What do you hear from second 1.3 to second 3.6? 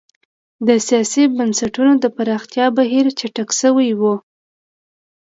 بنسټونو د پراختیا بهیر چټک